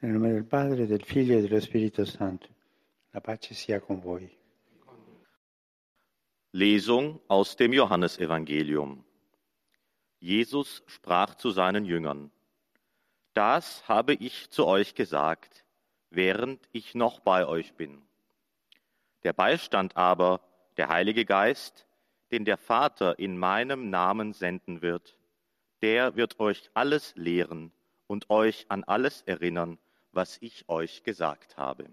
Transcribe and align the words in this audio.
Nel 0.00 0.12
nome 0.12 0.30
del 0.30 0.44
Padre, 0.44 0.86
del 0.86 1.02
Figlio 1.02 1.38
e 1.38 1.40
dello 1.40 1.58
Spirito 1.58 2.04
Santo. 2.04 2.46
La 3.10 3.20
pace 3.20 3.52
sia 3.52 3.80
con 3.80 3.98
voi. 3.98 4.30
Lesung 6.52 7.18
aus 7.26 7.56
dem 7.56 7.72
Johannesevangelium. 7.72 9.04
Jesus 10.20 10.84
sprach 10.86 11.34
zu 11.34 11.50
seinen 11.50 11.84
Jüngern, 11.84 12.30
Das 13.32 13.88
habe 13.88 14.14
ich 14.14 14.50
zu 14.50 14.66
euch 14.66 14.94
gesagt, 14.94 15.64
während 16.10 16.68
ich 16.70 16.94
noch 16.94 17.18
bei 17.18 17.44
euch 17.44 17.74
bin. 17.74 18.00
Der 19.24 19.32
Beistand 19.32 19.96
aber, 19.96 20.40
der 20.76 20.90
Heilige 20.90 21.24
Geist, 21.24 21.88
den 22.30 22.44
der 22.44 22.56
Vater 22.56 23.18
in 23.18 23.36
meinem 23.36 23.90
Namen 23.90 24.32
senden 24.32 24.80
wird, 24.80 25.18
der 25.82 26.14
wird 26.14 26.38
euch 26.38 26.70
alles 26.72 27.16
lehren 27.16 27.72
und 28.06 28.30
euch 28.30 28.66
an 28.68 28.84
alles 28.84 29.22
erinnern, 29.22 29.76
was 30.12 30.38
ich 30.40 30.68
euch 30.68 31.02
gesagt 31.02 31.56
habe. 31.56 31.86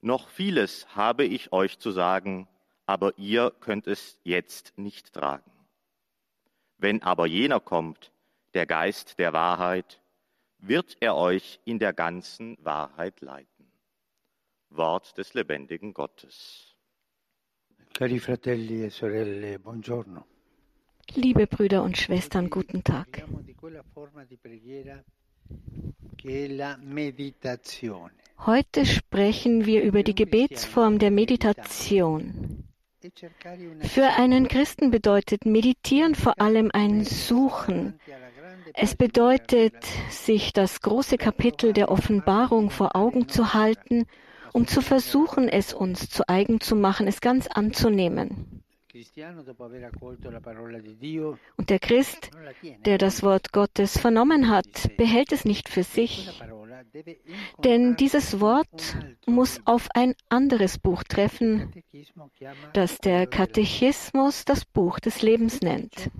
Noch 0.00 0.28
vieles 0.28 0.94
habe 0.94 1.24
ich 1.24 1.52
euch 1.52 1.78
zu 1.78 1.90
sagen, 1.90 2.48
aber 2.86 3.18
ihr 3.18 3.52
könnt 3.60 3.86
es 3.86 4.18
jetzt 4.22 4.78
nicht 4.78 5.12
tragen. 5.12 5.50
Wenn 6.78 7.02
aber 7.02 7.26
jener 7.26 7.60
kommt, 7.60 8.12
der 8.54 8.66
Geist 8.66 9.18
der 9.18 9.32
Wahrheit, 9.32 10.00
wird 10.58 10.96
er 11.00 11.16
euch 11.16 11.60
in 11.64 11.78
der 11.78 11.92
ganzen 11.92 12.56
Wahrheit 12.64 13.20
leiten. 13.20 13.70
Wort 14.70 15.16
des 15.18 15.34
lebendigen 15.34 15.92
Gottes. 15.94 16.76
Cari 17.94 18.18
fratelli 18.20 18.84
e 18.84 18.90
sorelle, 18.90 19.58
buongiorno. 19.58 20.24
Liebe 21.14 21.46
Brüder 21.46 21.82
und 21.82 21.96
Schwestern, 21.96 22.48
guten 22.50 22.84
Tag. 22.84 23.24
Heute 28.46 28.86
sprechen 28.86 29.66
wir 29.66 29.82
über 29.82 30.02
die 30.02 30.14
Gebetsform 30.14 30.98
der 30.98 31.10
Meditation. 31.10 32.64
Für 33.82 34.06
einen 34.16 34.48
Christen 34.48 34.90
bedeutet 34.90 35.46
Meditieren 35.46 36.16
vor 36.16 36.40
allem 36.40 36.70
ein 36.72 37.04
Suchen. 37.04 38.00
Es 38.74 38.96
bedeutet, 38.96 39.76
sich 40.10 40.52
das 40.52 40.80
große 40.80 41.16
Kapitel 41.16 41.72
der 41.72 41.90
Offenbarung 41.90 42.70
vor 42.70 42.96
Augen 42.96 43.28
zu 43.28 43.54
halten, 43.54 44.06
um 44.52 44.66
zu 44.66 44.80
versuchen, 44.80 45.48
es 45.48 45.72
uns 45.72 46.10
zu 46.10 46.28
eigen 46.28 46.60
zu 46.60 46.74
machen, 46.74 47.06
es 47.06 47.20
ganz 47.20 47.46
anzunehmen. 47.46 48.64
Und 51.56 51.70
der 51.70 51.78
Christ, 51.78 52.30
der 52.84 52.98
das 52.98 53.22
Wort 53.22 53.52
Gottes 53.52 53.98
vernommen 53.98 54.48
hat, 54.48 54.96
behält 54.96 55.32
es 55.32 55.44
nicht 55.44 55.68
für 55.68 55.82
sich, 55.82 56.40
denn 57.64 57.96
dieses 57.96 58.40
Wort 58.40 58.96
muss 59.26 59.60
auf 59.64 59.88
ein 59.94 60.14
anderes 60.28 60.78
Buch 60.78 61.02
treffen, 61.04 61.72
das 62.72 62.98
der 62.98 63.26
Katechismus 63.26 64.44
das 64.44 64.64
Buch 64.64 64.98
des 65.00 65.22
Lebens 65.22 65.60
nennt. 65.60 66.10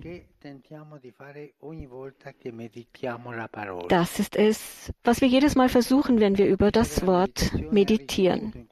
Das 3.89 4.21
ist 4.21 4.37
es, 4.37 4.93
was 5.03 5.21
wir 5.21 5.29
jedes 5.29 5.55
Mal 5.57 5.69
versuchen, 5.69 6.21
wenn 6.21 6.39
wir 6.39 6.47
über 6.47 6.71
das 6.71 7.07
Wort 7.07 7.53
meditieren. 7.73 8.69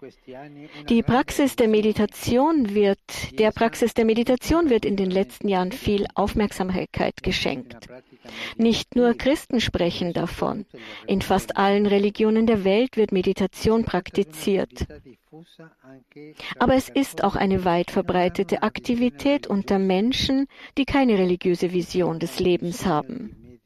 Die 0.89 1.03
Praxis 1.03 1.57
der 1.57 1.69
Meditation 1.69 2.75
wird, 2.75 3.39
der 3.39 3.51
Praxis 3.51 3.95
der 3.95 4.05
Meditation 4.05 4.71
wird 4.71 4.85
in 4.85 4.97
den 4.97 5.11
letzten 5.11 5.49
Jahren 5.49 5.73
viel 5.73 6.07
Aufmerksamkeit 6.15 7.23
geschenkt. 7.23 7.89
Nicht 8.57 8.95
nur 8.95 9.15
Christen 9.15 9.61
sprechen 9.61 10.13
davon. 10.13 10.67
In 11.07 11.23
fast 11.23 11.57
allen 11.57 11.87
Religionen 11.87 12.47
der 12.47 12.65
Welt 12.65 12.97
wird 12.97 13.13
Meditation 13.13 13.85
praktiziert. 13.85 14.87
Aber 16.59 16.75
es 16.75 16.89
ist 16.89 17.25
auch 17.25 17.37
eine 17.37 17.65
weit 17.65 17.91
verbreitete 17.91 18.63
Aktivität 18.63 19.47
unter 19.47 19.79
Menschen, 19.79 20.47
die 20.79 20.85
keine 20.85 21.19
religiöse 21.19 21.73
Vision 21.73 22.19
des 22.19 22.39
Lebens 22.39 22.87
haben. 22.87 23.61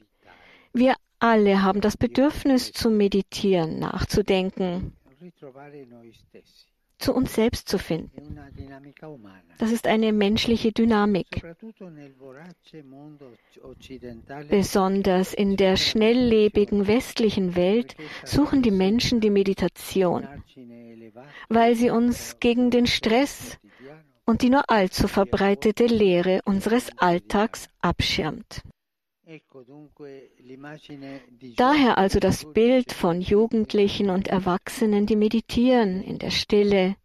Wir 0.72 0.94
alle 1.18 1.62
haben 1.62 1.80
das 1.80 1.96
Bedürfnis 1.96 2.72
zu 2.72 2.90
meditieren, 2.90 3.78
nachzudenken. 3.78 4.96
Zu 7.00 7.14
uns 7.14 7.34
selbst 7.34 7.68
zu 7.68 7.78
finden. 7.78 8.38
Das 9.58 9.72
ist 9.72 9.86
eine 9.86 10.12
menschliche 10.12 10.72
Dynamik. 10.72 11.42
Besonders 14.48 15.34
in 15.34 15.56
der 15.56 15.76
schnelllebigen 15.76 16.86
westlichen 16.86 17.56
Welt 17.56 17.96
suchen 18.24 18.62
die 18.62 18.70
Menschen 18.70 19.20
die 19.20 19.30
Meditation, 19.30 20.26
weil 21.48 21.74
sie 21.74 21.90
uns 21.90 22.38
gegen 22.40 22.70
den 22.70 22.86
Stress 22.86 23.58
und 24.24 24.42
die 24.42 24.50
nur 24.50 24.70
allzu 24.70 25.08
verbreitete 25.08 25.86
Leere 25.86 26.40
unseres 26.44 26.90
Alltags 26.98 27.68
abschirmt. 27.80 28.62
Daher 31.56 31.98
also 31.98 32.18
das 32.18 32.52
Bild 32.52 32.92
von 32.92 33.20
Jugendlichen 33.20 34.10
und 34.10 34.28
Erwachsenen, 34.28 35.06
die 35.06 35.16
meditieren 35.16 36.02
in 36.02 36.18
der 36.18 36.30
Stille 36.30 36.96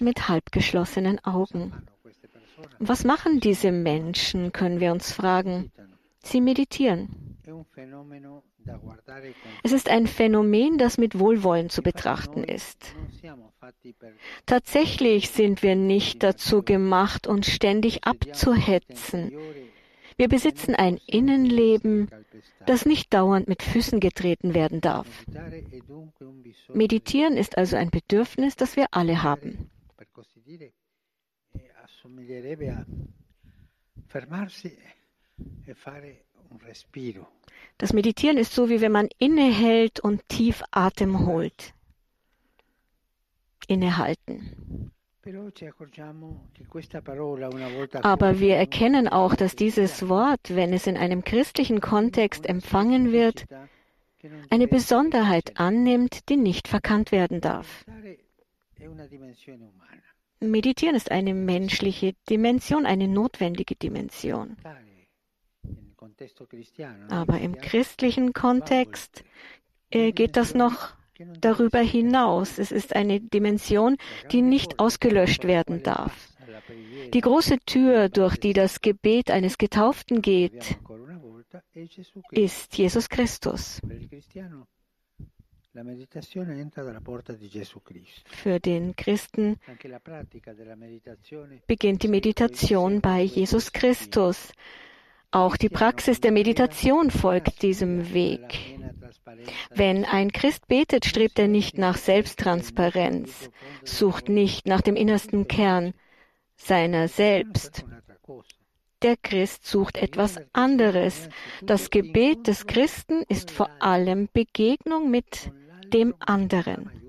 mit 0.00 0.28
halbgeschlossenen 0.28 1.24
Augen. 1.24 1.72
Was 2.78 3.04
machen 3.04 3.40
diese 3.40 3.70
Menschen, 3.70 4.52
können 4.52 4.80
wir 4.80 4.92
uns 4.92 5.12
fragen. 5.12 5.70
Sie 6.24 6.40
meditieren. 6.40 7.38
Es 9.62 9.72
ist 9.72 9.88
ein 9.88 10.06
Phänomen, 10.06 10.78
das 10.78 10.98
mit 10.98 11.18
Wohlwollen 11.18 11.68
zu 11.68 11.82
betrachten 11.82 12.44
ist. 12.44 12.94
Tatsächlich 14.46 15.30
sind 15.30 15.62
wir 15.62 15.74
nicht 15.74 16.22
dazu 16.22 16.62
gemacht, 16.62 17.26
uns 17.26 17.48
ständig 17.48 18.04
abzuhetzen. 18.04 19.32
Wir 20.22 20.28
besitzen 20.28 20.76
ein 20.76 21.00
Innenleben, 21.08 22.08
das 22.64 22.86
nicht 22.86 23.12
dauernd 23.12 23.48
mit 23.48 23.60
Füßen 23.60 23.98
getreten 23.98 24.54
werden 24.54 24.80
darf. 24.80 25.08
Meditieren 26.72 27.36
ist 27.36 27.58
also 27.58 27.74
ein 27.74 27.90
Bedürfnis, 27.90 28.54
das 28.54 28.76
wir 28.76 28.86
alle 28.92 29.24
haben. 29.24 29.68
Das 37.78 37.92
Meditieren 37.92 38.38
ist 38.38 38.54
so, 38.54 38.68
wie 38.68 38.80
wenn 38.80 38.92
man 38.92 39.08
innehält 39.18 39.98
und 39.98 40.28
tief 40.28 40.62
Atem 40.70 41.26
holt. 41.26 41.74
Innehalten. 43.66 44.92
Aber 48.02 48.40
wir 48.40 48.56
erkennen 48.56 49.08
auch, 49.08 49.34
dass 49.36 49.54
dieses 49.54 50.08
Wort, 50.08 50.40
wenn 50.48 50.72
es 50.72 50.86
in 50.86 50.96
einem 50.96 51.22
christlichen 51.22 51.80
Kontext 51.80 52.46
empfangen 52.46 53.12
wird, 53.12 53.46
eine 54.50 54.68
Besonderheit 54.68 55.58
annimmt, 55.58 56.28
die 56.28 56.36
nicht 56.36 56.68
verkannt 56.68 57.12
werden 57.12 57.40
darf. 57.40 57.84
Meditieren 60.40 60.96
ist 60.96 61.10
eine 61.10 61.34
menschliche 61.34 62.14
Dimension, 62.28 62.84
eine 62.84 63.06
notwendige 63.06 63.76
Dimension. 63.76 64.56
Aber 67.10 67.38
im 67.40 67.56
christlichen 67.58 68.32
Kontext 68.32 69.24
äh, 69.90 70.10
geht 70.10 70.36
das 70.36 70.54
noch 70.54 70.94
darüber 71.40 71.80
hinaus. 71.80 72.58
Es 72.58 72.72
ist 72.72 72.94
eine 72.94 73.20
Dimension, 73.20 73.96
die 74.30 74.42
nicht 74.42 74.78
ausgelöscht 74.78 75.44
werden 75.44 75.82
darf. 75.82 76.32
Die 77.12 77.20
große 77.20 77.58
Tür, 77.66 78.08
durch 78.08 78.36
die 78.36 78.52
das 78.52 78.80
Gebet 78.80 79.30
eines 79.30 79.58
Getauften 79.58 80.22
geht, 80.22 80.78
ist 82.30 82.76
Jesus 82.76 83.08
Christus. 83.08 83.80
Für 88.26 88.60
den 88.60 88.94
Christen 88.96 89.58
beginnt 91.66 92.02
die 92.02 92.08
Meditation 92.08 93.00
bei 93.00 93.22
Jesus 93.22 93.72
Christus. 93.72 94.52
Auch 95.32 95.56
die 95.56 95.70
Praxis 95.70 96.20
der 96.20 96.30
Meditation 96.30 97.10
folgt 97.10 97.62
diesem 97.62 98.12
Weg. 98.12 98.78
Wenn 99.74 100.04
ein 100.04 100.30
Christ 100.30 100.68
betet, 100.68 101.06
strebt 101.06 101.38
er 101.38 101.48
nicht 101.48 101.78
nach 101.78 101.96
Selbsttransparenz, 101.96 103.50
sucht 103.82 104.28
nicht 104.28 104.66
nach 104.66 104.82
dem 104.82 104.94
innersten 104.94 105.48
Kern 105.48 105.94
seiner 106.56 107.08
selbst. 107.08 107.84
Der 109.00 109.16
Christ 109.16 109.66
sucht 109.66 109.96
etwas 109.96 110.36
anderes. 110.52 111.28
Das 111.62 111.88
Gebet 111.88 112.46
des 112.46 112.66
Christen 112.66 113.22
ist 113.28 113.50
vor 113.50 113.70
allem 113.80 114.28
Begegnung 114.32 115.10
mit 115.10 115.50
dem 115.92 116.14
anderen. 116.20 117.01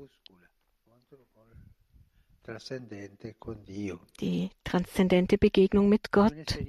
Die 4.20 4.50
transzendente 4.64 5.38
Begegnung 5.38 5.88
mit 5.88 6.12
Gott. 6.12 6.60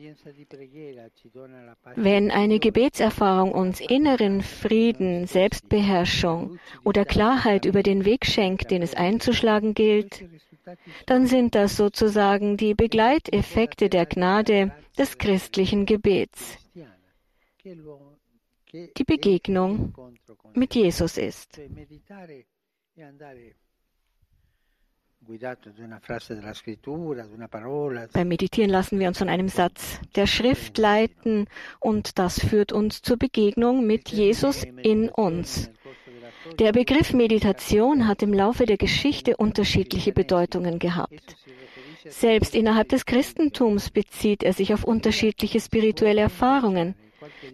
Wenn 1.96 2.30
eine 2.30 2.58
Gebetserfahrung 2.60 3.52
uns 3.52 3.80
inneren 3.80 4.42
Frieden, 4.42 5.26
Selbstbeherrschung 5.26 6.58
oder 6.84 7.04
Klarheit 7.04 7.64
über 7.64 7.82
den 7.82 8.04
Weg 8.04 8.24
schenkt, 8.24 8.70
den 8.70 8.82
es 8.82 8.94
einzuschlagen 8.94 9.74
gilt, 9.74 10.24
dann 11.06 11.26
sind 11.26 11.54
das 11.54 11.76
sozusagen 11.76 12.56
die 12.56 12.74
Begleiteffekte 12.74 13.88
der 13.88 14.06
Gnade 14.06 14.72
des 14.96 15.18
christlichen 15.18 15.86
Gebets. 15.86 16.58
Die 18.72 19.04
Begegnung 19.04 19.92
mit 20.54 20.74
Jesus 20.74 21.16
ist. 21.18 21.60
Beim 28.12 28.28
Meditieren 28.28 28.70
lassen 28.70 28.98
wir 28.98 29.08
uns 29.08 29.18
von 29.18 29.28
einem 29.28 29.48
Satz 29.48 30.00
der 30.16 30.26
Schrift 30.26 30.78
leiten 30.78 31.46
und 31.80 32.18
das 32.18 32.40
führt 32.40 32.72
uns 32.72 33.02
zur 33.02 33.16
Begegnung 33.16 33.86
mit 33.86 34.10
Jesus 34.10 34.64
in 34.82 35.08
uns. 35.08 35.70
Der 36.58 36.72
Begriff 36.72 37.12
Meditation 37.12 38.06
hat 38.06 38.22
im 38.22 38.32
Laufe 38.32 38.66
der 38.66 38.76
Geschichte 38.76 39.36
unterschiedliche 39.36 40.12
Bedeutungen 40.12 40.78
gehabt. 40.78 41.36
Selbst 42.06 42.54
innerhalb 42.54 42.90
des 42.90 43.06
Christentums 43.06 43.90
bezieht 43.90 44.42
er 44.42 44.52
sich 44.52 44.74
auf 44.74 44.84
unterschiedliche 44.84 45.60
spirituelle 45.60 46.20
Erfahrungen. 46.20 46.94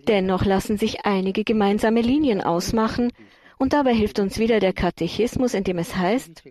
Dennoch 0.09 0.45
lassen 0.45 0.77
sich 0.77 1.05
einige 1.05 1.45
gemeinsame 1.45 2.01
Linien 2.01 2.41
ausmachen, 2.41 3.13
und 3.59 3.75
dabei 3.75 3.93
hilft 3.93 4.19
uns 4.19 4.39
wieder 4.39 4.59
der 4.59 4.73
Katechismus, 4.73 5.53
in 5.53 5.65
dem 5.65 5.77
es 5.79 5.95
heißt, 5.95 6.43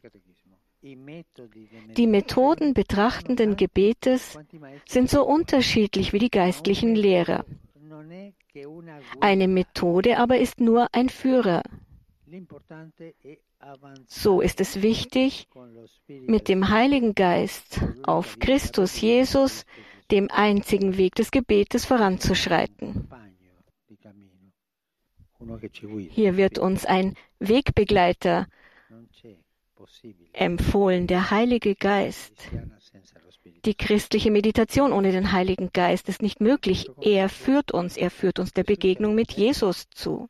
die 1.97 2.07
Methoden 2.07 2.73
betrachtenden 2.73 3.55
Gebetes 3.55 4.37
sind 4.87 5.09
so 5.09 5.25
unterschiedlich 5.25 6.13
wie 6.13 6.19
die 6.19 6.31
geistlichen 6.31 6.95
Lehrer. 6.95 7.45
Eine 9.19 9.47
Methode 9.47 10.17
aber 10.17 10.37
ist 10.37 10.59
nur 10.59 10.87
ein 10.93 11.09
Führer. 11.09 11.63
So 14.07 14.41
ist 14.41 14.61
es 14.61 14.81
wichtig, 14.81 15.47
mit 16.07 16.47
dem 16.47 16.69
Heiligen 16.69 17.13
Geist 17.13 17.81
auf 18.03 18.39
Christus 18.39 19.01
Jesus, 19.01 19.65
dem 20.11 20.29
einzigen 20.31 20.97
Weg 20.97 21.15
des 21.15 21.31
Gebetes, 21.31 21.85
voranzuschreiten. 21.85 23.09
Hier 26.09 26.37
wird 26.37 26.57
uns 26.57 26.85
ein 26.85 27.15
Wegbegleiter 27.39 28.47
empfohlen, 30.33 31.07
der 31.07 31.31
Heilige 31.31 31.75
Geist. 31.75 32.33
Die 33.65 33.75
christliche 33.75 34.31
Meditation 34.31 34.93
ohne 34.93 35.11
den 35.11 35.31
Heiligen 35.31 35.71
Geist 35.73 36.07
ist 36.09 36.21
nicht 36.21 36.39
möglich. 36.39 36.89
Er 37.01 37.29
führt 37.29 37.71
uns, 37.71 37.97
er 37.97 38.09
führt 38.09 38.39
uns 38.39 38.53
der 38.53 38.63
Begegnung 38.63 39.15
mit 39.15 39.33
Jesus 39.33 39.89
zu. 39.89 40.27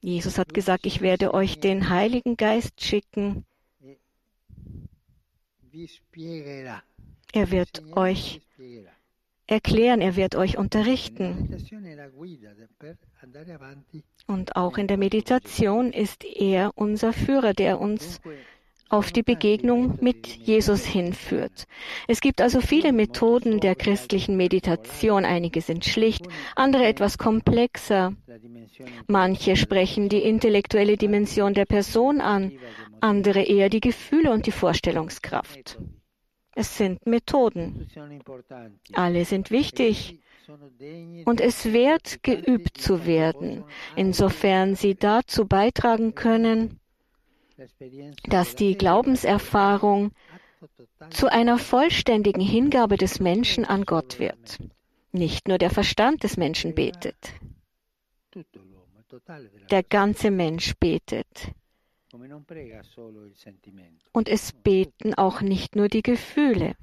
Jesus 0.00 0.38
hat 0.38 0.52
gesagt, 0.52 0.86
ich 0.86 1.00
werde 1.00 1.32
euch 1.32 1.60
den 1.60 1.88
Heiligen 1.88 2.36
Geist 2.36 2.82
schicken. 2.82 3.46
Er 7.32 7.50
wird 7.50 7.82
euch 7.96 8.40
erklären, 9.46 10.00
er 10.00 10.16
wird 10.16 10.34
euch 10.36 10.58
unterrichten. 10.58 11.56
Und 14.26 14.56
auch 14.56 14.78
in 14.78 14.86
der 14.86 14.96
Meditation 14.96 15.92
ist 15.92 16.24
er 16.24 16.72
unser 16.74 17.12
Führer, 17.12 17.52
der 17.52 17.80
uns 17.80 18.20
auf 18.88 19.10
die 19.10 19.22
Begegnung 19.22 19.98
mit 20.00 20.26
Jesus 20.26 20.84
hinführt. 20.84 21.66
Es 22.06 22.20
gibt 22.20 22.40
also 22.40 22.60
viele 22.60 22.92
Methoden 22.92 23.58
der 23.60 23.74
christlichen 23.74 24.36
Meditation. 24.36 25.24
Einige 25.24 25.60
sind 25.62 25.84
schlicht, 25.84 26.26
andere 26.54 26.86
etwas 26.86 27.18
komplexer. 27.18 28.14
Manche 29.06 29.56
sprechen 29.56 30.08
die 30.08 30.22
intellektuelle 30.22 30.96
Dimension 30.96 31.54
der 31.54 31.64
Person 31.64 32.20
an, 32.20 32.52
andere 33.00 33.42
eher 33.42 33.68
die 33.68 33.80
Gefühle 33.80 34.30
und 34.30 34.46
die 34.46 34.52
Vorstellungskraft. 34.52 35.78
Es 36.54 36.76
sind 36.76 37.06
Methoden. 37.06 37.88
Alle 38.92 39.24
sind 39.24 39.50
wichtig 39.50 40.20
und 41.24 41.40
es 41.40 41.72
wert, 41.72 42.22
geübt 42.22 42.78
zu 42.78 43.06
werden, 43.06 43.64
insofern 43.96 44.76
sie 44.76 44.94
dazu 44.94 45.46
beitragen 45.46 46.14
können, 46.14 46.80
dass 48.28 48.54
die 48.54 48.76
Glaubenserfahrung 48.76 50.12
zu 51.10 51.30
einer 51.30 51.58
vollständigen 51.58 52.40
Hingabe 52.40 52.96
des 52.96 53.20
Menschen 53.20 53.64
an 53.64 53.84
Gott 53.84 54.18
wird. 54.18 54.58
Nicht 55.12 55.48
nur 55.48 55.58
der 55.58 55.70
Verstand 55.70 56.24
des 56.24 56.36
Menschen 56.36 56.74
betet. 56.74 57.34
Der 59.70 59.82
ganze 59.82 60.30
Mensch 60.30 60.74
betet. 60.78 61.52
Und 64.12 64.28
es 64.28 64.52
beten 64.52 65.14
auch 65.14 65.40
nicht 65.40 65.76
nur 65.76 65.88
die 65.88 66.02
Gefühle. 66.02 66.74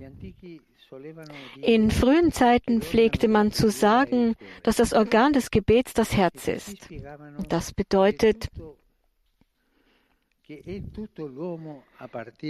In 1.61 1.89
frühen 1.89 2.31
Zeiten 2.31 2.81
pflegte 2.81 3.27
man 3.27 3.51
zu 3.51 3.69
sagen, 3.69 4.35
dass 4.63 4.75
das 4.75 4.93
Organ 4.93 5.31
des 5.33 5.49
Gebets 5.51 5.93
das 5.93 6.15
Herz 6.15 6.47
ist. 6.47 6.89
Das 7.47 7.73
bedeutet, 7.73 8.49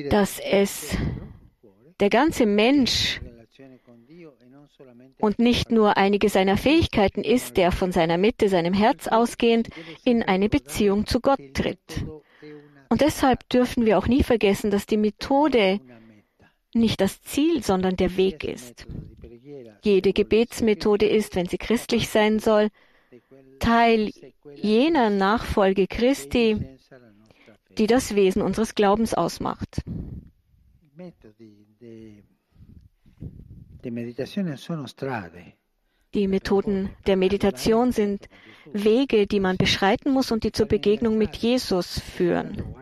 dass 0.10 0.40
es 0.40 0.98
der 2.00 2.10
ganze 2.10 2.48
Mensch 2.48 3.22
und 5.20 5.38
nicht 5.38 5.72
nur 5.72 5.98
einige 5.98 6.30
seiner 6.30 6.58
Fähigkeiten 6.58 7.24
ist, 7.24 7.58
der 7.58 7.72
von 7.72 7.92
seiner 7.92 8.18
Mitte, 8.18 8.50
seinem 8.50 8.74
Herz 8.74 9.08
ausgehend, 9.08 9.70
in 10.04 10.24
eine 10.24 10.50
Beziehung 10.50 11.06
zu 11.06 11.20
Gott 11.20 11.40
tritt. 11.54 12.06
Und 12.92 13.00
deshalb 13.00 13.48
dürfen 13.48 13.86
wir 13.86 13.98
auch 13.98 14.08
nie 14.08 14.22
vergessen, 14.22 14.70
dass 14.70 14.86
die 14.86 14.98
Methode 14.98 15.80
nicht 16.74 17.00
das 17.00 17.22
Ziel, 17.22 17.64
sondern 17.64 17.96
der 17.96 18.18
Weg 18.18 18.44
ist. 18.44 18.86
Jede 19.82 20.12
Gebetsmethode 20.12 21.08
ist, 21.08 21.38
wenn 21.38 21.48
sie 21.48 21.58
christlich 21.58 22.10
sein 22.10 22.40
soll, 22.40 22.68
Teil 23.60 24.12
jener 24.56 25.10
Nachfolge 25.10 25.88
Christi, 25.88 26.68
die 27.78 27.88
das 27.88 28.14
Wesen 28.14 28.42
unseres 28.42 28.76
Glaubens 28.76 29.14
ausmacht. 29.14 29.82
Die 36.14 36.28
Methoden 36.28 36.90
der 37.08 37.16
Meditation 37.16 37.94
sind 37.94 38.28
Wege, 38.74 39.28
die 39.28 39.40
man 39.40 39.56
beschreiten 39.56 40.12
muss 40.12 40.32
und 40.32 40.44
die 40.44 40.52
zur 40.52 40.66
Begegnung 40.66 41.18
mit 41.18 41.38
Jesus 41.38 41.98
führen. 42.00 42.81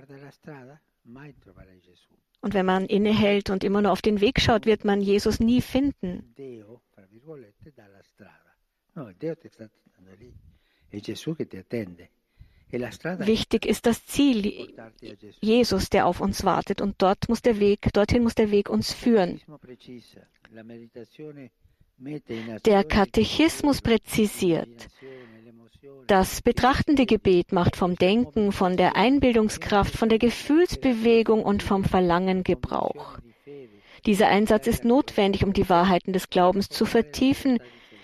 Und 2.41 2.53
wenn 2.53 2.65
man 2.65 2.85
innehält 2.85 3.49
und 3.49 3.63
immer 3.63 3.81
nur 3.81 3.91
auf 3.91 4.01
den 4.01 4.21
Weg 4.21 4.39
schaut, 4.39 4.65
wird 4.65 4.85
man 4.85 5.01
Jesus 5.01 5.39
nie 5.39 5.61
finden. 5.61 6.33
Wichtig 12.71 13.65
ist 13.65 13.85
das 13.85 14.05
Ziel, 14.05 14.73
Jesus, 15.41 15.89
der 15.89 16.05
auf 16.05 16.21
uns 16.21 16.43
wartet, 16.43 16.81
und 16.81 17.01
dort 17.01 17.27
muss 17.27 17.41
der 17.41 17.59
Weg, 17.59 17.91
dorthin 17.93 18.21
muss 18.23 18.35
der 18.35 18.51
Weg 18.51 18.69
uns 18.69 18.93
führen. 18.93 19.41
Der 22.65 22.83
Katechismus 22.85 23.81
präzisiert, 23.81 24.87
das 26.07 26.41
betrachtende 26.41 27.05
Gebet 27.05 27.51
macht 27.51 27.75
vom 27.75 27.95
Denken, 27.95 28.51
von 28.51 28.77
der 28.77 28.95
Einbildungskraft, 28.95 29.95
von 29.95 30.09
der 30.09 30.17
Gefühlsbewegung 30.17 31.43
und 31.43 31.61
vom 31.61 31.83
Verlangen 31.83 32.43
Gebrauch. 32.43 33.19
Dieser 34.05 34.27
Einsatz 34.27 34.65
ist 34.65 34.85
notwendig, 34.85 35.43
um 35.43 35.53
die 35.53 35.69
Wahrheiten 35.69 36.13
des 36.13 36.29
Glaubens 36.29 36.69
zu 36.69 36.85
vertiefen, 36.85 37.59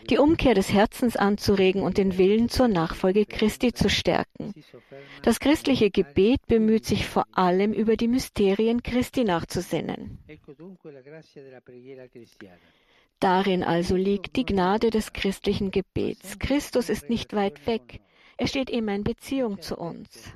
die 0.09 0.17
Umkehr 0.19 0.53
des 0.53 0.71
Herzens 0.71 1.15
anzuregen 1.15 1.81
und 1.81 1.97
den 1.97 2.17
Willen 2.17 2.49
zur 2.49 2.67
Nachfolge 2.67 3.25
Christi 3.25 3.73
zu 3.73 3.89
stärken. 3.89 4.53
Das 5.23 5.39
christliche 5.39 5.89
Gebet 5.89 6.45
bemüht 6.47 6.85
sich 6.85 7.07
vor 7.07 7.25
allem 7.31 7.73
über 7.73 7.95
die 7.95 8.07
Mysterien 8.07 8.83
Christi 8.83 9.23
nachzusinnen. 9.23 10.19
Darin 13.19 13.63
also 13.63 13.95
liegt 13.95 14.35
die 14.35 14.45
Gnade 14.45 14.89
des 14.89 15.13
christlichen 15.13 15.71
Gebets. 15.71 16.37
Christus 16.39 16.89
ist 16.89 17.09
nicht 17.09 17.33
weit 17.33 17.65
weg. 17.65 18.01
Er 18.37 18.47
steht 18.47 18.69
immer 18.69 18.93
in 18.93 19.03
Beziehung 19.03 19.61
zu 19.61 19.77
uns. 19.77 20.33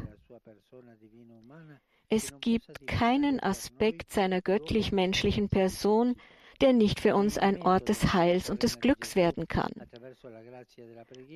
Es 2.07 2.39
gibt 2.39 2.87
keinen 2.87 3.39
Aspekt 3.39 4.11
seiner 4.11 4.41
göttlich-menschlichen 4.41 5.49
Person, 5.49 6.15
der 6.61 6.73
nicht 6.73 6.99
für 6.99 7.15
uns 7.15 7.37
ein 7.37 7.61
Ort 7.61 7.87
des 7.89 8.13
Heils 8.13 8.49
und 8.49 8.63
des 8.63 8.79
Glücks 8.79 9.15
werden 9.15 9.47
kann. 9.47 9.71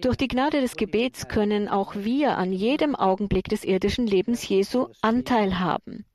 Durch 0.01 0.17
die 0.17 0.27
Gnade 0.27 0.61
des 0.61 0.75
Gebets 0.75 1.27
können 1.27 1.69
auch 1.69 1.95
wir 1.95 2.37
an 2.37 2.51
jedem 2.51 2.95
Augenblick 2.95 3.47
des 3.47 3.63
irdischen 3.63 4.07
Lebens 4.07 4.47
Jesu 4.47 4.87
Anteil 5.01 5.59
haben. 5.59 6.05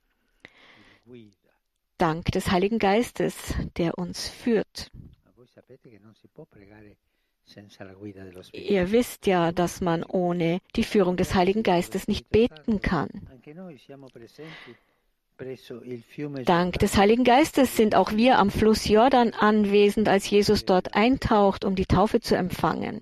Dank 1.97 2.27
des 2.27 2.51
Heiligen 2.51 2.79
Geistes, 2.79 3.55
der 3.77 3.97
uns 3.99 4.29
führt. 4.29 4.91
Ihr 8.53 8.93
wisst 8.93 9.27
ja, 9.27 9.53
dass 9.53 9.81
man 9.81 10.05
ohne 10.05 10.61
die 10.77 10.85
Führung 10.85 11.17
des 11.17 11.35
Heiligen 11.35 11.63
Geistes 11.63 12.09
nicht 12.09 12.29
beten 12.31 12.81
kann. 12.81 13.09
Dank 16.45 16.79
des 16.79 16.97
Heiligen 16.97 17.25
Geistes 17.25 17.77
sind 17.77 17.95
auch 17.95 18.13
wir 18.13 18.39
am 18.39 18.51
Fluss 18.51 18.89
Jordan 18.89 19.33
anwesend, 19.35 20.09
als 20.09 20.29
Jesus 20.29 20.65
dort 20.65 20.95
eintaucht, 20.95 21.65
um 21.65 21.75
die 21.77 21.87
Taufe 21.87 22.21
zu 22.21 22.37
empfangen. 22.37 23.01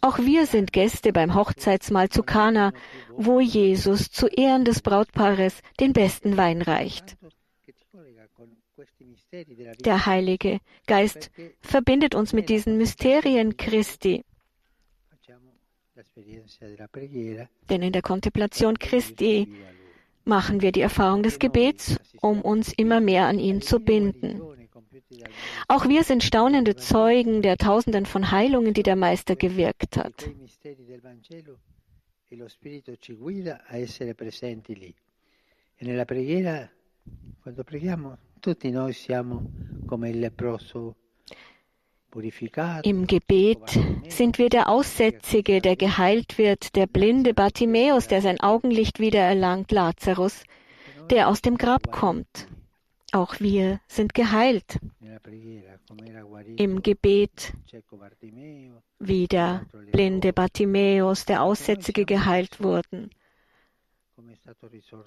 Auch 0.00 0.18
wir 0.18 0.46
sind 0.46 0.72
Gäste 0.72 1.12
beim 1.12 1.34
Hochzeitsmahl 1.34 2.08
zu 2.08 2.22
Kana, 2.22 2.72
wo 3.16 3.40
Jesus 3.40 4.10
zu 4.10 4.28
Ehren 4.28 4.64
des 4.64 4.82
Brautpaares 4.82 5.60
den 5.78 5.92
besten 5.92 6.36
Wein 6.36 6.62
reicht. 6.62 7.16
Der 9.84 10.06
Heilige 10.06 10.60
Geist 10.86 11.30
verbindet 11.60 12.14
uns 12.14 12.32
mit 12.32 12.48
diesen 12.48 12.76
Mysterien 12.76 13.56
Christi. 13.56 14.24
Denn 17.70 17.82
in 17.82 17.92
der 17.92 18.02
Kontemplation 18.02 18.78
Christi 18.78 19.52
machen 20.24 20.60
wir 20.60 20.72
die 20.72 20.80
Erfahrung 20.80 21.22
des 21.22 21.38
Gebets, 21.38 22.00
um 22.20 22.40
uns 22.40 22.72
immer 22.72 23.00
mehr 23.00 23.26
an 23.26 23.38
ihn 23.38 23.60
zu 23.60 23.78
binden. 23.80 24.40
Auch 25.68 25.88
wir 25.88 26.02
sind 26.02 26.24
staunende 26.24 26.76
Zeugen 26.76 27.42
der 27.42 27.56
Tausenden 27.56 28.06
von 28.06 28.30
Heilungen, 28.30 28.74
die 28.74 28.82
der 28.82 28.96
Meister 28.96 29.36
gewirkt 29.36 29.96
hat. 29.96 30.30
Nella 35.80 36.04
preghiera, 36.04 36.70
quando 37.42 37.64
preghiamo, 37.64 38.16
tutti 38.44 38.70
noi 38.70 38.92
siamo 38.92 39.50
come 39.86 40.10
il 40.10 40.18
leproso 40.18 40.96
im 42.82 43.06
Gebet 43.06 43.70
sind 44.08 44.38
wir 44.38 44.48
der 44.50 44.68
Aussätzige, 44.68 45.60
der 45.62 45.76
geheilt 45.76 46.36
wird, 46.36 46.76
der 46.76 46.86
blinde 46.86 47.32
Bartimäus, 47.32 48.06
der 48.06 48.20
sein 48.20 48.38
Augenlicht 48.38 49.00
wiedererlangt, 49.00 49.72
Lazarus, 49.72 50.44
der 51.10 51.28
aus 51.28 51.40
dem 51.40 51.56
Grab 51.56 51.90
kommt. 51.90 52.46
Auch 53.10 53.40
wir 53.40 53.80
sind 53.88 54.14
geheilt. 54.14 54.78
Im 56.56 56.82
Gebet, 56.82 57.54
wie 59.00 59.26
der 59.26 59.66
blinde 59.90 60.32
Bartimäus, 60.32 61.24
der 61.24 61.42
Aussätzige 61.42 62.04
geheilt 62.04 62.62
wurden. 62.62 63.10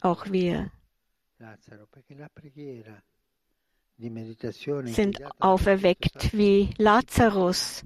Auch 0.01 0.25
wir 0.29 0.71
sind 4.85 5.19
auferweckt 5.41 6.33
wie 6.33 6.69
Lazarus. 6.77 7.83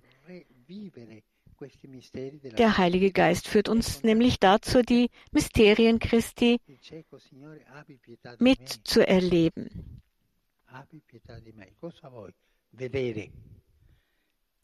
Der 2.58 2.77
Heilige 2.77 3.12
Geist 3.12 3.48
führt 3.48 3.70
uns 3.70 4.03
nämlich 4.03 4.39
dazu, 4.39 4.82
die 4.82 5.10
Mysterien 5.32 6.00
Christi 6.00 6.60
mitzuerleben. 8.39 10.01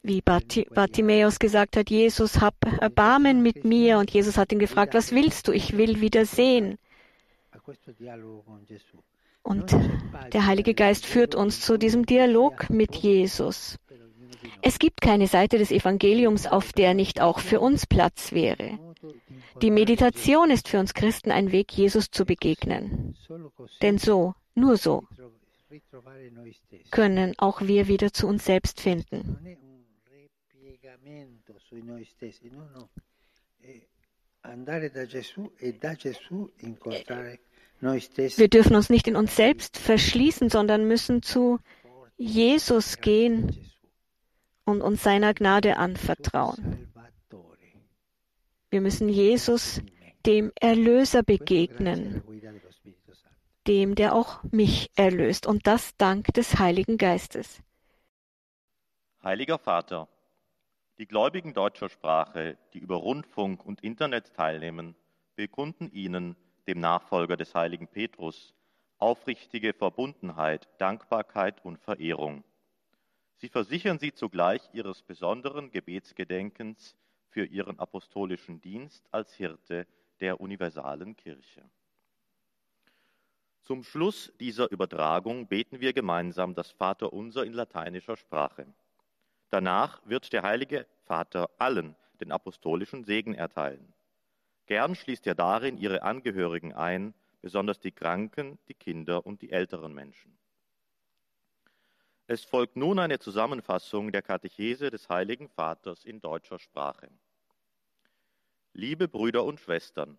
Wie 0.02 0.22
Bartimäus 0.22 1.38
gesagt 1.38 1.76
hat, 1.76 1.90
Jesus, 1.90 2.40
hab 2.40 2.54
Erbarmen 2.80 3.42
mit 3.42 3.64
mir. 3.64 3.98
Und 3.98 4.10
Jesus 4.10 4.36
hat 4.36 4.52
ihn 4.52 4.58
gefragt, 4.58 4.94
was 4.94 5.12
willst 5.12 5.48
du? 5.48 5.52
Ich 5.52 5.76
will 5.76 6.00
wieder 6.00 6.24
sehen. 6.24 6.78
Und 9.48 9.74
der 10.34 10.44
Heilige 10.44 10.74
Geist 10.74 11.06
führt 11.06 11.34
uns 11.34 11.62
zu 11.62 11.78
diesem 11.78 12.04
Dialog 12.04 12.68
mit 12.68 12.94
Jesus. 12.94 13.78
Es 14.60 14.78
gibt 14.78 15.00
keine 15.00 15.26
Seite 15.26 15.56
des 15.56 15.70
Evangeliums, 15.70 16.46
auf 16.46 16.74
der 16.74 16.92
nicht 16.92 17.22
auch 17.22 17.38
für 17.38 17.58
uns 17.58 17.86
Platz 17.86 18.32
wäre. 18.32 18.78
Die 19.62 19.70
Meditation 19.70 20.50
ist 20.50 20.68
für 20.68 20.78
uns 20.78 20.92
Christen 20.92 21.30
ein 21.30 21.50
Weg, 21.50 21.72
Jesus 21.72 22.10
zu 22.10 22.26
begegnen. 22.26 23.16
Denn 23.80 23.96
so, 23.96 24.34
nur 24.54 24.76
so, 24.76 25.04
können 26.90 27.34
auch 27.38 27.62
wir 27.62 27.88
wieder 27.88 28.12
zu 28.12 28.26
uns 28.26 28.44
selbst 28.44 28.82
finden. 28.82 29.38
Wir 37.80 38.48
dürfen 38.48 38.74
uns 38.74 38.90
nicht 38.90 39.06
in 39.06 39.16
uns 39.16 39.36
selbst 39.36 39.78
verschließen, 39.78 40.50
sondern 40.50 40.86
müssen 40.86 41.22
zu 41.22 41.60
Jesus 42.16 43.00
gehen 43.00 43.70
und 44.64 44.82
uns 44.82 45.02
seiner 45.02 45.32
Gnade 45.32 45.76
anvertrauen. 45.76 46.92
Wir 48.70 48.80
müssen 48.80 49.08
Jesus, 49.08 49.80
dem 50.26 50.52
Erlöser, 50.60 51.22
begegnen, 51.22 52.22
dem, 53.66 53.94
der 53.94 54.14
auch 54.14 54.42
mich 54.50 54.90
erlöst, 54.96 55.46
und 55.46 55.66
das 55.66 55.96
dank 55.96 56.26
des 56.34 56.58
Heiligen 56.58 56.98
Geistes. 56.98 57.62
Heiliger 59.22 59.58
Vater, 59.58 60.08
die 60.98 61.06
Gläubigen 61.06 61.54
deutscher 61.54 61.88
Sprache, 61.88 62.58
die 62.74 62.78
über 62.78 62.96
Rundfunk 62.96 63.64
und 63.64 63.82
Internet 63.82 64.34
teilnehmen, 64.34 64.96
bekunden 65.36 65.90
Ihnen, 65.92 66.36
dem 66.68 66.80
Nachfolger 66.80 67.36
des 67.36 67.54
heiligen 67.54 67.88
Petrus, 67.88 68.54
aufrichtige 68.98 69.72
Verbundenheit, 69.72 70.68
Dankbarkeit 70.78 71.64
und 71.64 71.78
Verehrung. 71.78 72.44
Sie 73.38 73.48
versichern 73.48 73.98
sie 73.98 74.12
zugleich 74.12 74.62
ihres 74.72 75.02
besonderen 75.02 75.70
Gebetsgedenkens 75.70 76.94
für 77.30 77.46
ihren 77.46 77.78
apostolischen 77.78 78.60
Dienst 78.60 79.06
als 79.12 79.32
Hirte 79.34 79.86
der 80.20 80.40
universalen 80.40 81.16
Kirche. 81.16 81.62
Zum 83.62 83.82
Schluss 83.82 84.32
dieser 84.40 84.70
Übertragung 84.70 85.46
beten 85.46 85.80
wir 85.80 85.92
gemeinsam 85.92 86.54
das 86.54 86.70
Vaterunser 86.70 87.44
in 87.44 87.52
lateinischer 87.52 88.16
Sprache. 88.16 88.66
Danach 89.50 90.00
wird 90.04 90.32
der 90.32 90.42
Heilige 90.42 90.86
Vater 91.06 91.48
allen 91.58 91.96
den 92.20 92.32
apostolischen 92.32 93.04
Segen 93.04 93.34
erteilen. 93.34 93.94
Gern 94.68 94.94
schließt 94.94 95.26
er 95.26 95.34
darin 95.34 95.78
ihre 95.78 96.02
Angehörigen 96.02 96.74
ein, 96.74 97.14
besonders 97.40 97.80
die 97.80 97.90
Kranken, 97.90 98.58
die 98.68 98.74
Kinder 98.74 99.24
und 99.24 99.40
die 99.40 99.50
älteren 99.50 99.94
Menschen. 99.94 100.38
Es 102.26 102.44
folgt 102.44 102.76
nun 102.76 102.98
eine 102.98 103.18
Zusammenfassung 103.18 104.12
der 104.12 104.20
Katechese 104.20 104.90
des 104.90 105.08
Heiligen 105.08 105.48
Vaters 105.48 106.04
in 106.04 106.20
deutscher 106.20 106.58
Sprache. 106.58 107.08
Liebe 108.74 109.08
Brüder 109.08 109.42
und 109.44 109.58
Schwestern, 109.58 110.18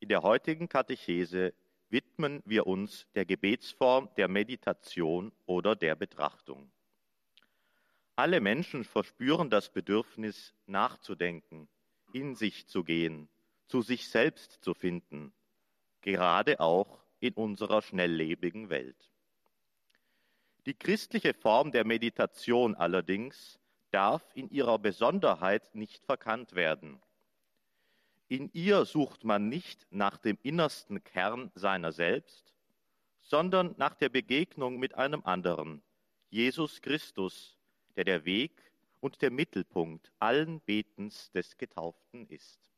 in 0.00 0.08
der 0.08 0.22
heutigen 0.22 0.68
Katechese 0.68 1.54
widmen 1.90 2.42
wir 2.44 2.66
uns 2.66 3.06
der 3.14 3.24
Gebetsform 3.24 4.08
der 4.16 4.26
Meditation 4.26 5.30
oder 5.46 5.76
der 5.76 5.94
Betrachtung. 5.94 6.72
Alle 8.16 8.40
Menschen 8.40 8.82
verspüren 8.82 9.48
das 9.48 9.70
Bedürfnis, 9.70 10.52
nachzudenken, 10.66 11.68
in 12.12 12.34
sich 12.34 12.66
zu 12.66 12.82
gehen, 12.82 13.28
zu 13.74 13.82
sich 13.82 14.08
selbst 14.08 14.62
zu 14.62 14.72
finden, 14.72 15.32
gerade 16.00 16.60
auch 16.60 17.02
in 17.18 17.34
unserer 17.34 17.82
schnelllebigen 17.82 18.70
Welt. 18.70 19.10
Die 20.64 20.74
christliche 20.74 21.34
Form 21.34 21.72
der 21.72 21.84
Meditation 21.84 22.76
allerdings 22.76 23.58
darf 23.90 24.22
in 24.36 24.48
ihrer 24.48 24.78
Besonderheit 24.78 25.74
nicht 25.74 26.06
verkannt 26.06 26.54
werden. 26.54 27.02
In 28.28 28.48
ihr 28.52 28.84
sucht 28.84 29.24
man 29.24 29.48
nicht 29.48 29.88
nach 29.90 30.18
dem 30.18 30.38
innersten 30.44 31.02
Kern 31.02 31.50
seiner 31.56 31.90
selbst, 31.90 32.54
sondern 33.22 33.74
nach 33.76 33.96
der 33.96 34.08
Begegnung 34.08 34.78
mit 34.78 34.94
einem 34.94 35.24
anderen, 35.24 35.82
Jesus 36.30 36.80
Christus, 36.80 37.58
der 37.96 38.04
der 38.04 38.24
Weg 38.24 38.52
und 39.00 39.20
der 39.20 39.32
Mittelpunkt 39.32 40.12
allen 40.20 40.60
Betens 40.60 41.32
des 41.32 41.56
Getauften 41.58 42.28
ist. 42.28 42.73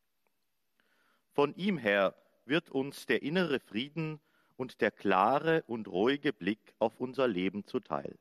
Von 1.36 1.54
ihm 1.56 1.76
her 1.76 2.14
wird 2.46 2.70
uns 2.70 3.04
der 3.04 3.20
innere 3.22 3.60
Frieden 3.60 4.20
und 4.56 4.80
der 4.80 4.90
klare 4.90 5.64
und 5.66 5.86
ruhige 5.86 6.32
Blick 6.32 6.72
auf 6.78 6.98
unser 6.98 7.28
Leben 7.28 7.66
zuteil. 7.66 8.18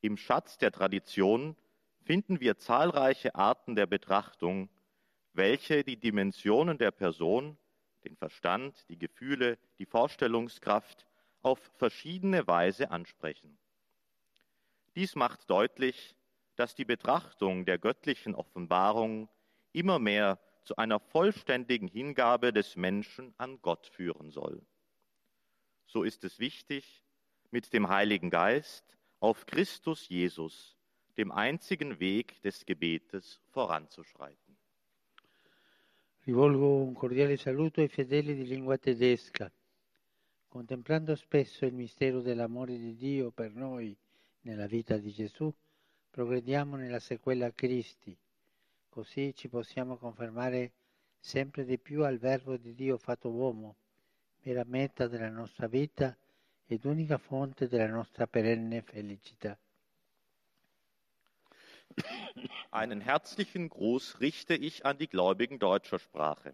Im 0.00 0.16
Schatz 0.16 0.58
der 0.58 0.70
Tradition 0.70 1.56
finden 2.04 2.38
wir 2.38 2.56
zahlreiche 2.56 3.34
Arten 3.34 3.74
der 3.74 3.86
Betrachtung, 3.86 4.68
welche 5.32 5.82
die 5.82 5.96
Dimensionen 5.96 6.78
der 6.78 6.92
Person, 6.92 7.58
den 8.04 8.14
Verstand, 8.14 8.88
die 8.88 8.98
Gefühle, 8.98 9.58
die 9.80 9.86
Vorstellungskraft 9.86 11.04
auf 11.42 11.58
verschiedene 11.78 12.46
Weise 12.46 12.92
ansprechen. 12.92 13.58
Dies 14.94 15.16
macht 15.16 15.50
deutlich, 15.50 16.14
dass 16.54 16.76
die 16.76 16.84
Betrachtung 16.84 17.64
der 17.64 17.78
göttlichen 17.78 18.36
Offenbarung 18.36 19.28
immer 19.72 19.98
mehr 19.98 20.38
zu 20.64 20.76
einer 20.76 21.00
vollständigen 21.00 21.88
Hingabe 21.88 22.52
des 22.52 22.76
Menschen 22.76 23.34
an 23.38 23.60
Gott 23.62 23.86
führen 23.86 24.30
soll. 24.30 24.62
so 25.86 26.04
ist 26.04 26.24
es 26.24 26.38
wichtig, 26.38 27.04
mit 27.50 27.72
dem 27.74 27.88
Heiligen 27.88 28.30
Geist 28.30 28.84
auf 29.20 29.44
Christus 29.44 30.08
Jesus, 30.08 30.76
dem 31.18 31.30
einzigen 31.30 32.00
Weg 32.00 32.40
des 32.40 32.64
Gebetes, 32.64 33.40
voranzuschreiten. 33.50 34.56
Rivolgo 36.26 36.82
un 36.82 36.94
cordiale 36.94 37.36
saluto 37.36 37.80
ai 37.80 37.88
fedeli 37.88 38.34
di 38.34 38.46
lingua 38.46 38.78
tedesca. 38.78 39.52
Contemplando 40.48 41.14
spesso 41.14 41.66
il 41.66 41.74
mistero 41.74 42.22
dell'amore 42.22 42.78
di 42.78 42.94
Dio 42.94 43.30
per 43.30 43.52
noi 43.54 43.94
nella 44.42 44.66
vita 44.66 44.96
di 44.96 45.12
Gesù, 45.12 45.52
progrediamo 46.10 46.76
nella 46.76 47.00
sequela 47.00 47.46
a 47.46 47.52
Cristi, 47.52 48.16
così 48.92 49.34
ci 49.34 49.48
possiamo 49.48 49.96
confermare 49.96 50.72
sempre 51.18 51.64
di 51.64 51.78
più 51.78 52.04
al 52.04 52.18
Verbo 52.18 52.58
di 52.58 52.74
Dio 52.74 52.98
fatto 52.98 53.30
uomo, 53.30 53.76
vera 54.42 54.64
meta 54.66 55.06
della 55.06 55.30
nostra 55.30 55.66
vita 55.66 56.14
ed 56.66 56.84
unica 56.84 57.16
fonte 57.16 57.68
della 57.68 57.86
nostra 57.86 58.26
perenne 58.26 58.82
felicità. 58.82 59.58
Einen 62.70 63.00
herzlichen 63.00 63.70
Gruß 63.70 64.20
richte 64.20 64.54
ich 64.54 64.84
an 64.84 64.98
die 64.98 65.08
Gläubigen 65.08 65.58
deutscher 65.58 65.98
Sprache. 65.98 66.52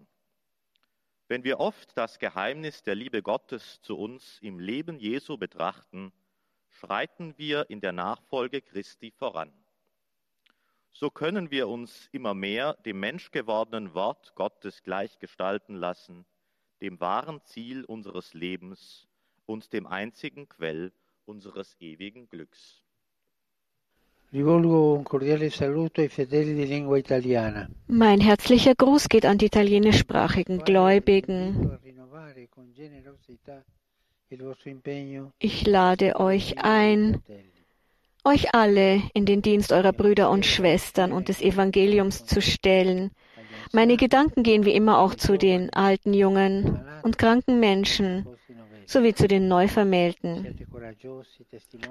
Wenn 1.27 1.43
wir 1.43 1.59
oft 1.59 1.97
das 1.97 2.21
Geheimnis 2.21 2.85
der 2.85 2.95
Liebe 2.95 3.21
Gottes 3.21 3.81
zu 3.83 3.99
uns 3.99 4.39
im 4.43 4.61
Leben 4.61 5.01
Jesu 5.01 5.39
betrachten, 5.39 6.13
schreiten 6.71 7.35
wir 7.37 7.69
in 7.69 7.81
der 7.81 7.93
Nachfolge 7.93 8.63
Christi 8.63 9.11
voran. 9.11 9.53
So 10.93 11.11
können 11.11 11.51
wir 11.51 11.69
uns 11.69 12.09
immer 12.13 12.35
mehr 12.35 12.75
dem 12.85 13.01
menschgewordenen 13.01 13.95
Wort 13.95 14.35
Gottes 14.35 14.83
gleichgestalten 14.83 15.77
lassen, 15.77 16.25
dem 16.81 16.99
wahren 17.01 17.41
Ziel 17.45 17.85
unseres 17.85 18.35
Lebens 18.35 19.09
und 19.47 19.73
dem 19.73 19.87
einzigen 19.87 20.49
Quell 20.49 20.93
unseres 21.25 21.77
ewigen 21.81 22.29
Glücks. 22.29 22.83
Mein 27.87 28.21
herzlicher 28.21 28.75
Gruß 28.75 29.09
geht 29.09 29.25
an 29.25 29.39
die 29.39 29.47
italienischsprachigen 29.47 30.59
Gläubigen. 30.59 31.79
Ich 35.39 35.67
lade 35.67 36.21
euch 36.21 36.59
ein, 36.59 37.23
euch 38.25 38.55
alle 38.55 39.03
in 39.15 39.27
den 39.27 39.43
Dienst 39.43 39.73
eurer 39.73 39.93
Brüder 39.93 40.31
und 40.31 40.47
Schwestern 40.47 41.13
und 41.13 41.29
des 41.29 41.41
Evangeliums 41.41 42.27
zu 42.27 42.41
stellen. 42.41 43.11
Meine 43.73 43.97
Gedanken 43.97 44.43
gehen 44.43 44.65
wie 44.65 44.75
immer 44.75 44.99
auch 44.99 45.15
zu 45.15 45.37
den 45.37 45.73
alten, 45.73 46.15
jungen 46.15 46.81
und 47.03 47.19
kranken 47.19 47.61
Menschen 47.61 48.27
sowie 48.87 49.15
zu 49.15 49.29
den 49.29 49.49
Neuvermählten. 49.49 50.67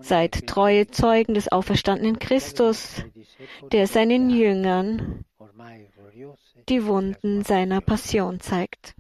Seid 0.01 0.47
treue 0.47 0.87
Zeugen 0.87 1.35
des 1.35 1.51
auferstandenen 1.51 2.17
Christus, 2.17 3.03
der 3.71 3.85
seinen 3.87 4.29
Jüngern 4.29 5.23
die 6.69 6.85
Wunden 6.85 7.43
seiner 7.43 7.81
Passion 7.81 8.39
zeigt. 8.39 8.95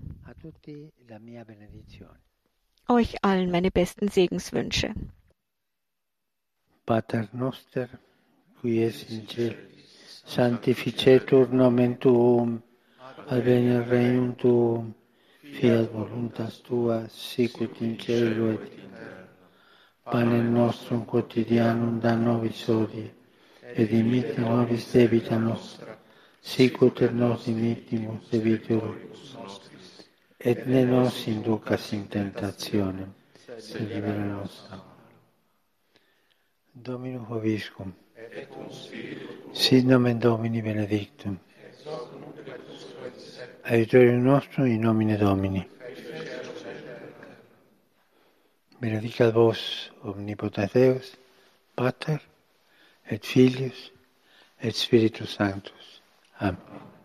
Euch 2.87 3.23
allen 3.23 3.51
meine 3.51 3.71
besten 3.71 4.07
Segenswünsche. 4.07 4.93
Pater 6.87 7.27
noster, 7.33 7.89
qui 8.61 8.81
es 8.81 9.09
in 9.09 9.27
cielo, 9.27 9.57
sanctificetur 10.23 11.51
nomen 11.51 11.97
tuum, 11.99 12.61
adveniat 13.27 13.89
regnum 13.91 14.31
tuum, 14.39 14.93
fiat 15.55 15.91
voluntas 15.91 16.61
tua, 16.63 16.97
sicut 17.09 17.81
in 17.81 17.97
cielo 17.99 18.53
et 18.55 18.71
in 18.79 18.89
terra. 18.95 19.27
Pane 20.13 20.39
nostrum 20.43 21.03
quotidianum 21.05 21.99
da 21.99 22.15
nobis 22.15 22.63
hodie, 22.69 23.11
et 23.75 23.89
dimitte 23.89 24.39
nobis 24.39 24.89
debita 24.93 25.37
nostra, 25.37 25.99
sicut 26.41 27.01
et 27.01 27.11
nos 27.11 27.43
dimittimus 27.43 28.29
debitoribus 28.31 29.33
nostris. 29.35 30.07
Et 30.39 30.65
ne 30.65 30.85
nos 30.85 31.27
inducas 31.27 31.91
in 31.91 32.07
tentationem, 32.07 33.11
sed 33.59 33.91
libera 33.91 34.23
nos 34.23 34.63
a 34.71 34.96
Dominum 36.83 37.25
hoviscum. 37.25 37.93
Et 38.15 38.47
spiritu. 38.71 39.27
Sit 39.53 39.85
nomen 39.85 40.19
Domini 40.19 40.61
benedictum. 40.61 41.39
Aiutorium 43.63 44.23
nostrum 44.23 44.65
in 44.65 44.81
nomine 44.81 45.17
Domini. 45.17 45.67
Benedicat 48.79 49.33
vos 49.33 49.91
omnipotens 50.03 50.71
Deus, 50.73 51.17
Pater 51.75 52.19
et 53.09 53.25
Filius 53.25 53.91
et 54.61 54.75
Spiritus 54.75 55.35
Sanctus. 55.35 56.01
Amen. 56.39 56.96